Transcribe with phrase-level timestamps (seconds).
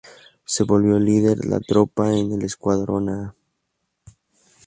[0.45, 3.35] Se volvió líder la tropa en el escuadrón "A".